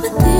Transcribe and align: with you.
with 0.00 0.12
you. 0.26 0.31